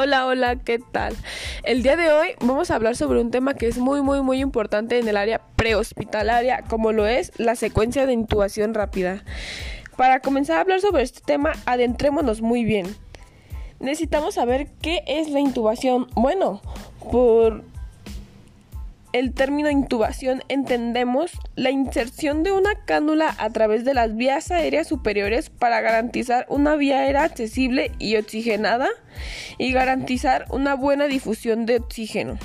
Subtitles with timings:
[0.00, 1.16] Hola, hola, ¿qué tal?
[1.64, 4.38] El día de hoy vamos a hablar sobre un tema que es muy, muy, muy
[4.38, 9.24] importante en el área prehospitalaria, como lo es la secuencia de intubación rápida.
[9.96, 12.86] Para comenzar a hablar sobre este tema, adentrémonos muy bien.
[13.80, 16.06] Necesitamos saber qué es la intubación.
[16.14, 16.62] Bueno,
[17.10, 17.64] por
[19.12, 24.86] el término intubación entendemos la inserción de una cánula a través de las vías aéreas
[24.86, 28.88] superiores para garantizar una vía aérea accesible y oxigenada
[29.56, 32.38] y garantizar una buena difusión de oxígeno.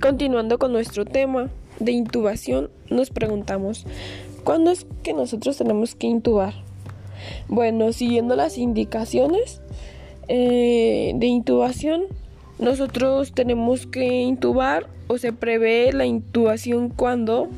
[0.00, 1.48] Continuando con nuestro tema
[1.78, 3.86] de intubación, nos preguntamos,
[4.44, 6.54] ¿Cuándo es que nosotros tenemos que intubar?
[7.48, 9.60] Bueno, siguiendo las indicaciones
[10.28, 12.04] eh, de intubación,
[12.58, 17.48] nosotros tenemos que intubar o se prevé la intubación cuando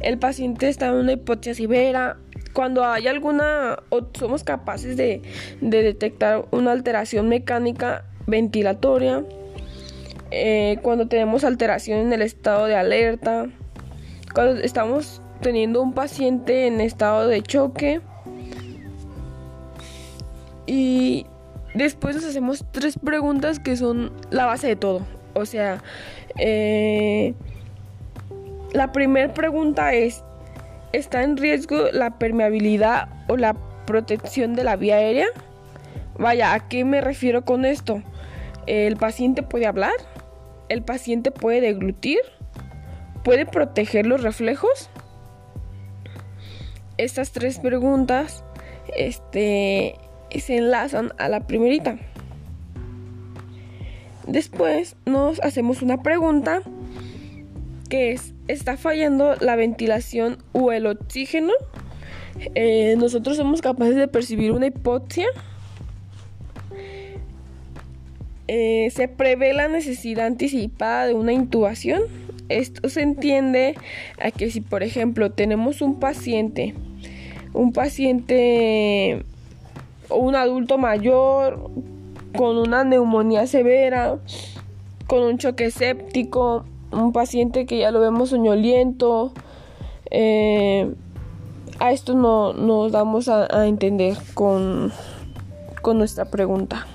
[0.00, 2.18] el paciente está en una hipoxia severa,
[2.52, 5.22] cuando hay alguna o somos capaces de,
[5.60, 9.24] de detectar una alteración mecánica ventilatoria,
[10.30, 13.46] eh, cuando tenemos alteración en el estado de alerta,
[14.34, 18.00] cuando estamos teniendo un paciente en estado de choque.
[20.66, 21.26] Y
[21.74, 25.02] después nos hacemos tres preguntas que son la base de todo.
[25.34, 25.82] O sea,
[26.38, 27.34] eh,
[28.72, 30.24] la primera pregunta es,
[30.92, 33.54] ¿está en riesgo la permeabilidad o la
[33.86, 35.26] protección de la vía aérea?
[36.18, 38.02] Vaya, ¿a qué me refiero con esto?
[38.66, 39.94] ¿El paciente puede hablar?
[40.68, 42.20] ¿El paciente puede deglutir?
[43.24, 44.90] ¿Puede proteger los reflejos?
[46.98, 48.44] Estas tres preguntas
[48.96, 49.96] este,
[50.38, 51.98] se enlazan a la primerita.
[54.26, 56.62] Después nos hacemos una pregunta
[57.88, 61.52] que es, ¿está fallando la ventilación o el oxígeno?
[62.54, 65.26] Eh, nosotros somos capaces de percibir una hipoxia.
[68.48, 72.02] Eh, se prevé la necesidad anticipada de una intubación.
[72.48, 73.74] Esto se entiende
[74.20, 76.74] a que si por ejemplo tenemos un paciente
[77.52, 79.24] un paciente
[80.08, 81.70] o un adulto mayor
[82.36, 84.18] con una neumonía severa,
[85.06, 89.32] con un choque séptico, un paciente que ya lo vemos soñoliento.
[90.10, 90.92] Eh,
[91.78, 94.92] a esto no nos damos a, entender con,
[95.82, 96.86] con nuestra pregunta.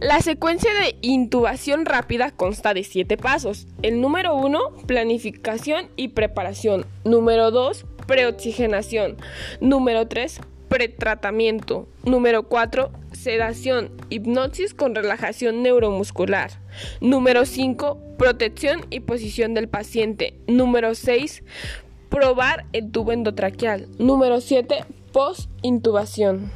[0.00, 3.66] La secuencia de intubación rápida consta de siete pasos.
[3.82, 6.86] El número 1, planificación y preparación.
[7.04, 9.16] Número 2, preoxigenación.
[9.60, 11.88] Número 3, pretratamiento.
[12.04, 16.52] Número 4, sedación, hipnosis con relajación neuromuscular.
[17.00, 20.34] Número 5, protección y posición del paciente.
[20.46, 21.42] Número 6,
[22.08, 23.88] probar el tubo endotraqueal.
[23.98, 26.52] Número 7, post-intubación.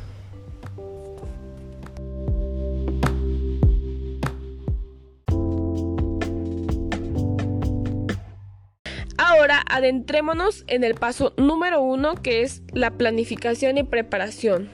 [9.72, 14.68] Adentrémonos en el paso número uno que es la planificación y preparación.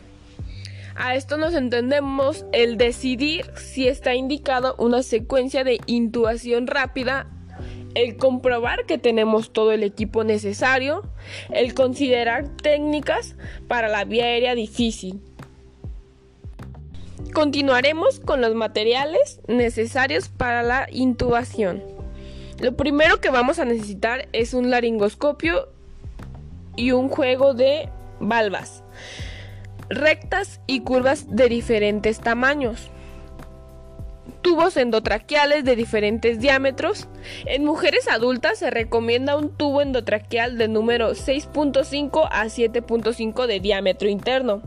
[0.97, 7.31] A esto nos entendemos el decidir si está indicado una secuencia de intubación rápida,
[7.94, 11.09] el comprobar que tenemos todo el equipo necesario,
[11.53, 13.36] el considerar técnicas
[13.69, 15.20] para la vía aérea difícil.
[17.32, 21.97] Continuaremos con los materiales necesarios para la intubación.
[22.61, 25.69] Lo primero que vamos a necesitar es un laringoscopio
[26.77, 27.89] y un juego de
[28.19, 28.83] valvas,
[29.89, 32.91] rectas y curvas de diferentes tamaños.
[34.43, 37.09] Tubos endotraqueales de diferentes diámetros.
[37.47, 44.09] En mujeres adultas se recomienda un tubo endotraqueal de número 6.5 a 7.5 de diámetro
[44.09, 44.63] interno.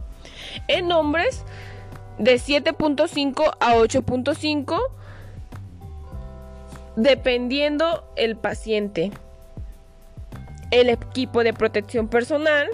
[0.67, 1.43] En hombres
[2.19, 4.79] de 7.5 a 8.5
[6.95, 9.11] dependiendo el paciente,
[10.71, 12.67] el equipo de protección personal,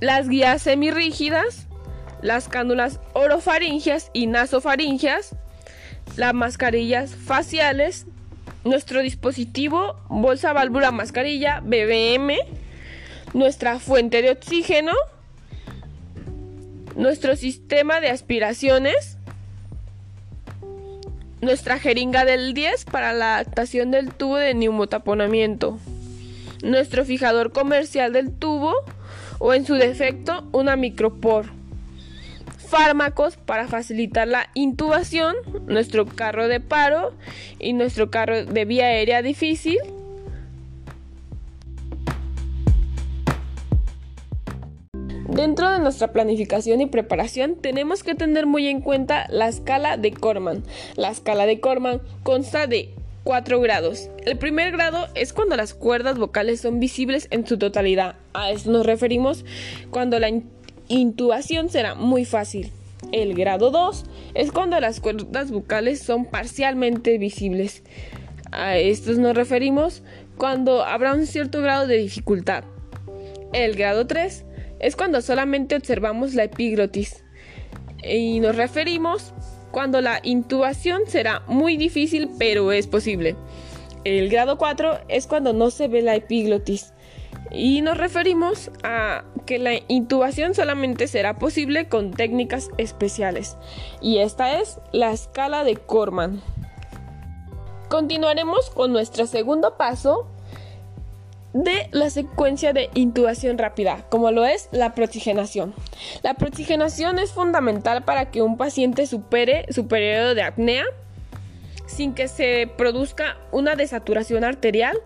[0.00, 1.66] las guías semirrígidas,
[2.22, 5.34] las cánulas orofaringias y nasofaringias,
[6.16, 8.06] las mascarillas faciales,
[8.64, 12.36] nuestro dispositivo bolsa válvula mascarilla BBM,
[13.34, 14.92] nuestra fuente de oxígeno,
[16.96, 19.15] nuestro sistema de aspiraciones,
[21.46, 25.78] nuestra jeringa del 10 para la adaptación del tubo de neumotaponamiento,
[26.64, 28.74] nuestro fijador comercial del tubo
[29.38, 31.46] o en su defecto una micropor.
[32.68, 35.36] fármacos para facilitar la intubación,
[35.68, 37.14] nuestro carro de paro
[37.60, 39.78] y nuestro carro de vía aérea difícil.
[45.36, 50.10] Dentro de nuestra planificación y preparación tenemos que tener muy en cuenta la escala de
[50.10, 50.62] Corman.
[50.96, 52.94] La escala de Corman consta de
[53.24, 54.08] 4 grados.
[54.24, 58.16] El primer grado es cuando las cuerdas vocales son visibles en su totalidad.
[58.32, 59.44] A esto nos referimos
[59.90, 60.30] cuando la
[60.88, 62.72] intubación será muy fácil.
[63.12, 67.82] El grado 2 es cuando las cuerdas vocales son parcialmente visibles.
[68.52, 70.02] A esto nos referimos
[70.38, 72.64] cuando habrá un cierto grado de dificultad.
[73.52, 74.45] El grado 3
[74.80, 77.24] es cuando solamente observamos la epiglotis.
[78.02, 79.32] Y nos referimos
[79.70, 83.36] cuando la intubación será muy difícil, pero es posible.
[84.04, 86.92] El grado 4 es cuando no se ve la epiglotis.
[87.50, 93.56] Y nos referimos a que la intubación solamente será posible con técnicas especiales.
[94.00, 96.42] Y esta es la escala de Corman.
[97.88, 100.28] Continuaremos con nuestro segundo paso
[101.56, 105.74] de la secuencia de intubación rápida, como lo es la proxigenación.
[106.22, 110.84] La proxigenación es fundamental para que un paciente supere su periodo de apnea
[111.86, 114.98] sin que se produzca una desaturación arterial.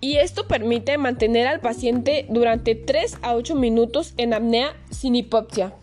[0.00, 5.74] Y esto permite mantener al paciente durante 3 a 8 minutos en apnea sin hipoxia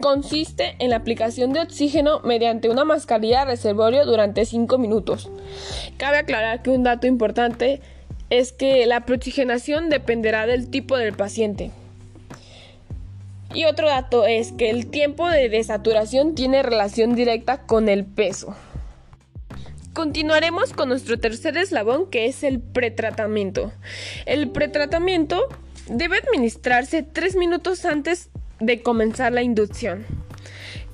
[0.00, 5.30] consiste en la aplicación de oxígeno mediante una mascarilla reservorio durante 5 minutos.
[5.96, 7.80] Cabe aclarar que un dato importante
[8.30, 11.70] es que la proxigenación dependerá del tipo del paciente.
[13.54, 18.56] Y otro dato es que el tiempo de desaturación tiene relación directa con el peso.
[19.92, 23.70] Continuaremos con nuestro tercer eslabón que es el pretratamiento.
[24.26, 25.46] El pretratamiento
[25.88, 30.04] debe administrarse 3 minutos antes de comenzar la inducción,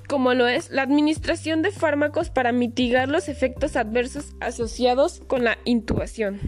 [0.09, 5.59] como lo es la administración de fármacos para mitigar los efectos adversos asociados con la
[5.65, 6.41] intubación.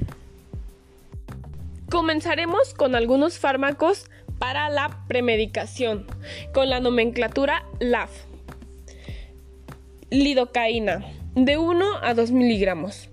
[1.91, 4.07] Comenzaremos con algunos fármacos
[4.39, 6.07] para la premedicación,
[6.53, 8.11] con la nomenclatura LAF.
[10.11, 11.05] Lidocaína,
[11.35, 13.09] de 1 a 2 miligramos.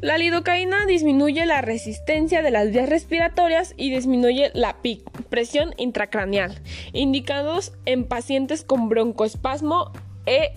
[0.00, 6.60] La lidocaína disminuye la resistencia de las vías respiratorias y disminuye la PIC, presión intracraneal,
[6.92, 9.92] indicados en pacientes con broncoespasmo
[10.26, 10.52] e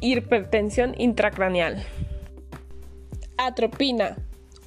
[0.00, 1.82] hipertensión intracraneal.
[3.38, 4.16] Atropina,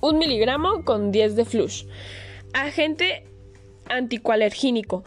[0.01, 1.85] 1 miligramo con 10 de flush.
[2.53, 3.23] Agente
[3.89, 5.03] anticoalergínico,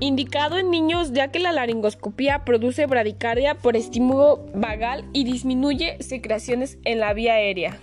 [0.00, 6.78] indicado en niños ya que la laringoscopía produce bradicardia por estímulo vagal y disminuye secreciones
[6.84, 7.78] en la vía aérea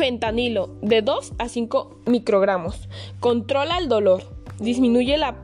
[0.00, 2.88] fentanilo de 2 a 5 microgramos.
[3.18, 4.22] Controla el dolor,
[4.60, 5.36] disminuye la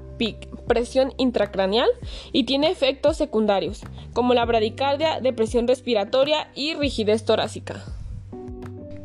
[0.66, 1.88] presión intracraneal
[2.32, 3.82] y tiene efectos secundarios,
[4.12, 7.84] como la bradicardia, depresión respiratoria y rigidez torácica.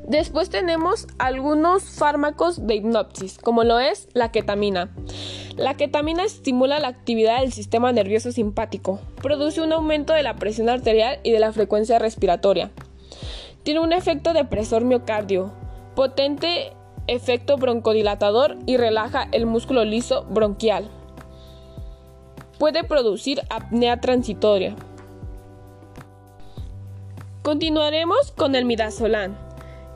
[0.08, 4.94] Después tenemos algunos fármacos de hipnosis, como lo es la ketamina.
[5.56, 10.70] La ketamina estimula la actividad del sistema nervioso simpático, produce un aumento de la presión
[10.70, 12.72] arterial y de la frecuencia respiratoria,
[13.64, 15.52] tiene un efecto depresor miocardio,
[15.96, 16.74] potente
[17.08, 20.90] efecto broncodilatador y relaja el músculo liso bronquial.
[22.60, 24.76] Puede producir apnea transitoria.
[27.42, 29.36] Continuaremos con el midazolam.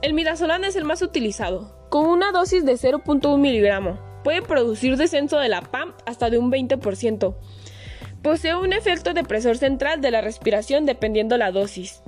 [0.02, 4.00] El midazolam es el más utilizado, con una dosis de 0.1 miligramo.
[4.24, 7.36] Puede producir descenso de la PAM hasta de un 20%.
[8.24, 12.02] Posee un efecto depresor central de la respiración dependiendo la dosis.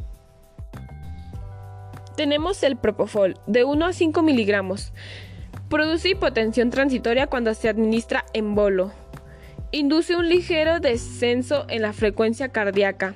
[2.17, 4.91] Tenemos el Propofol, de 1 a 5 miligramos.
[5.69, 8.91] Produce hipotensión transitoria cuando se administra en bolo.
[9.71, 13.13] Induce un ligero descenso en la frecuencia cardíaca.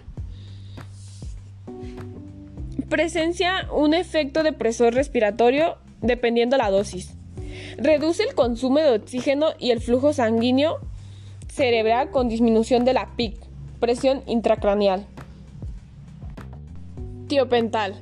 [2.89, 7.15] Presencia un efecto depresor respiratorio dependiendo la dosis.
[7.77, 10.77] Reduce el consumo de oxígeno y el flujo sanguíneo
[11.47, 13.35] cerebral con disminución de la PIC,
[13.79, 15.07] presión intracraneal.
[17.27, 17.99] Tiopental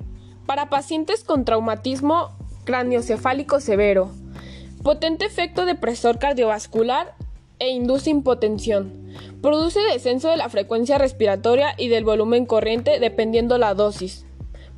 [0.49, 2.31] para pacientes con traumatismo
[2.63, 4.09] craniocefálico severo,
[4.81, 7.13] potente efecto depresor cardiovascular
[7.59, 9.13] e induce impotención.
[9.43, 14.25] Produce descenso de la frecuencia respiratoria y del volumen corriente dependiendo la dosis.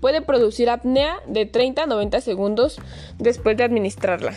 [0.02, 2.78] Puede producir apnea de 30 a 90 segundos
[3.18, 4.34] después de administrarla.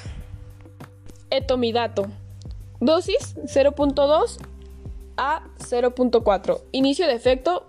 [1.31, 2.07] Etomidato.
[2.79, 4.39] Dosis 0.2
[5.17, 6.63] a 0.4.
[6.71, 7.67] Inicio de efecto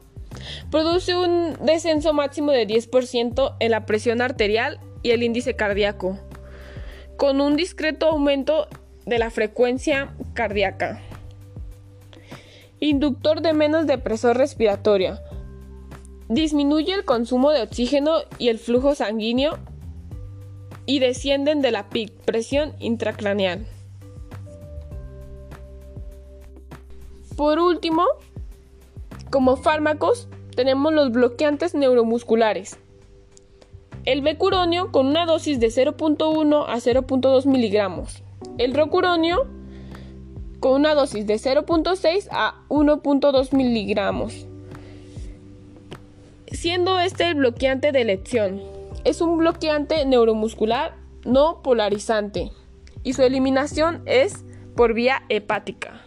[0.72, 6.20] Produce un descenso máximo de 10% en la presión arterial y el índice cardíaco,
[7.18, 8.68] con un discreto aumento
[9.06, 11.02] de la frecuencia cardíaca.
[12.80, 15.20] Inductor de menos depresor respiratorio.
[16.28, 19.60] Disminuye el consumo de oxígeno y el flujo sanguíneo
[20.86, 23.66] y descienden de la PIC, presión intracraneal.
[27.36, 28.06] Por último,
[29.36, 32.80] como fármacos, tenemos los bloqueantes neuromusculares.
[34.06, 38.24] El becuronio con una dosis de 0.1 a 0.2 miligramos.
[38.58, 39.46] El rocuronio
[40.62, 44.48] con una dosis de 0.6 a 1.2 miligramos.
[46.48, 48.62] Siendo este el bloqueante de elección.
[49.04, 52.54] Es un bloqueante neuromuscular no polarizante
[53.04, 54.46] y su eliminación es
[54.78, 56.05] por vía hepática.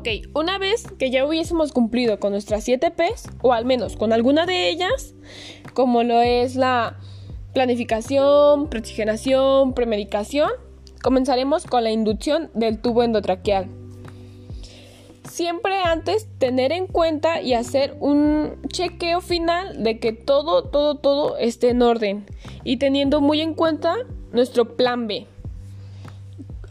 [0.00, 4.14] Ok, una vez que ya hubiésemos cumplido con nuestras 7 P's, o al menos con
[4.14, 5.14] alguna de ellas,
[5.74, 6.96] como lo es la
[7.52, 10.48] planificación, preoxigenación, premedicación,
[11.02, 13.68] comenzaremos con la inducción del tubo endotraqueal.
[15.28, 21.36] Siempre antes tener en cuenta y hacer un chequeo final de que todo, todo, todo
[21.36, 22.24] esté en orden
[22.64, 23.96] y teniendo muy en cuenta
[24.32, 25.26] nuestro plan B.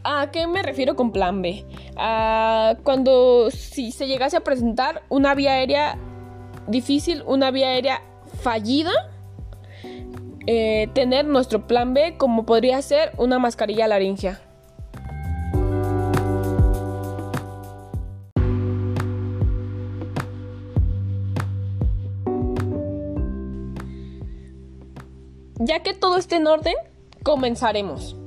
[0.03, 1.65] ¿A qué me refiero con plan B?
[1.97, 5.97] A cuando si se llegase a presentar una vía aérea
[6.67, 8.01] difícil, una vía aérea
[8.41, 8.91] fallida,
[10.47, 14.39] eh, tener nuestro plan B como podría ser una mascarilla laringea.
[25.61, 26.75] Ya que todo esté en orden,
[27.21, 28.18] comenzaremos.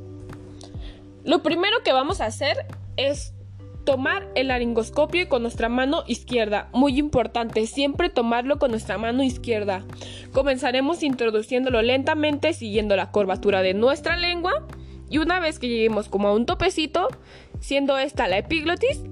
[1.25, 3.33] Lo primero que vamos a hacer es
[3.85, 6.69] tomar el laringoscopio con nuestra mano izquierda.
[6.73, 9.85] Muy importante, siempre tomarlo con nuestra mano izquierda.
[10.33, 14.67] Comenzaremos introduciéndolo lentamente siguiendo la curvatura de nuestra lengua
[15.09, 17.09] y una vez que lleguemos como a un topecito,
[17.61, 19.03] siendo esta la epiglotis,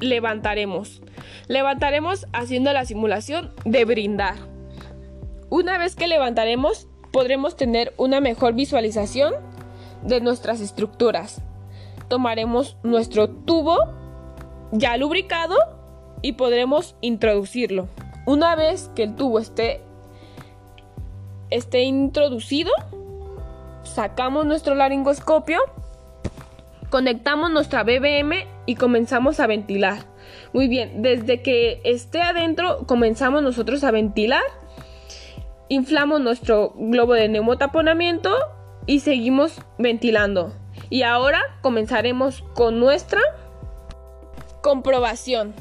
[0.00, 1.02] levantaremos.
[1.46, 4.34] Levantaremos haciendo la simulación de brindar.
[5.50, 9.34] Una vez que levantaremos, podremos tener una mejor visualización
[10.02, 11.42] de nuestras estructuras
[12.10, 13.78] tomaremos nuestro tubo
[14.72, 15.56] ya lubricado
[16.20, 17.88] y podremos introducirlo.
[18.26, 19.80] Una vez que el tubo esté,
[21.48, 22.70] esté introducido,
[23.84, 25.60] sacamos nuestro laringoscopio,
[26.90, 30.00] conectamos nuestra BBM y comenzamos a ventilar.
[30.52, 34.42] Muy bien, desde que esté adentro comenzamos nosotros a ventilar,
[35.68, 38.34] inflamos nuestro globo de neumotaponamiento
[38.86, 40.59] y seguimos ventilando.
[40.90, 43.20] Y ahora comenzaremos con nuestra
[44.60, 45.54] comprobación.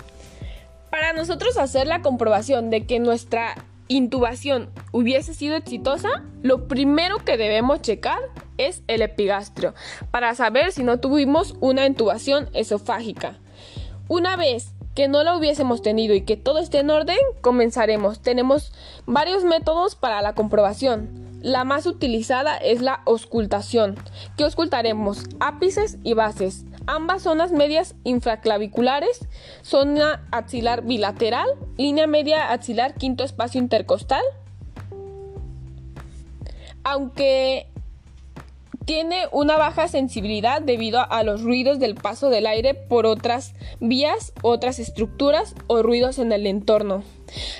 [0.89, 3.55] Para nosotros hacer la comprobación de que nuestra
[3.87, 8.19] intubación hubiese sido exitosa, lo primero que debemos checar
[8.57, 9.73] es el epigastrio
[10.11, 13.37] para saber si no tuvimos una intubación esofágica.
[14.07, 18.21] Una vez que no la hubiésemos tenido y que todo esté en orden, comenzaremos.
[18.21, 18.73] Tenemos
[19.05, 21.28] varios métodos para la comprobación.
[21.41, 23.95] La más utilizada es la auscultación,
[24.35, 29.21] que auscultaremos ápices y bases, ambas zonas medias infraclaviculares,
[29.61, 34.23] zona axilar bilateral, línea media axilar quinto espacio intercostal.
[36.83, 37.67] Aunque
[38.83, 44.33] tiene una baja sensibilidad debido a los ruidos del paso del aire por otras vías,
[44.41, 47.03] otras estructuras o ruidos en el entorno.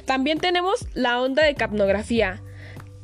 [0.06, 2.42] También tenemos la onda de capnografía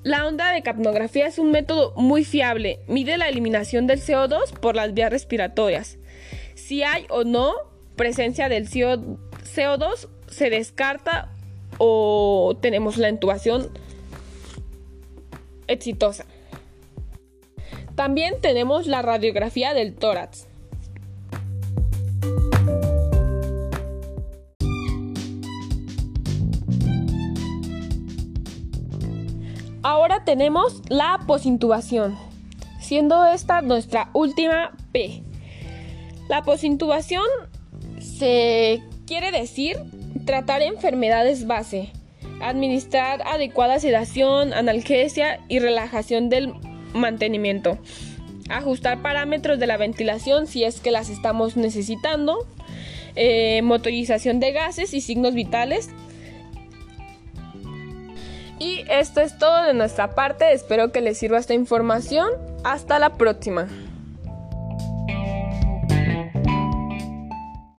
[0.05, 2.79] la onda de capnografía es un método muy fiable.
[2.87, 5.97] Mide la eliminación del CO2 por las vías respiratorias.
[6.53, 7.55] Si hay o no
[7.95, 11.31] presencia del CO2, se descarta
[11.79, 13.71] o tenemos la intubación
[15.65, 16.25] exitosa.
[17.95, 20.45] También tenemos la radiografía del tórax.
[30.25, 32.17] Tenemos la posintubación,
[32.81, 35.23] siendo esta nuestra última P.
[36.27, 37.25] La posintubación
[37.99, 39.77] se quiere decir
[40.25, 41.91] tratar enfermedades base,
[42.41, 46.53] administrar adecuada sedación, analgesia y relajación del
[46.93, 47.77] mantenimiento,
[48.49, 52.47] ajustar parámetros de la ventilación si es que las estamos necesitando,
[53.15, 55.89] eh, motorización de gases y signos vitales
[58.65, 60.51] y esto es todo de nuestra parte.
[60.51, 62.31] Espero que les sirva esta información.
[62.63, 63.67] Hasta la próxima.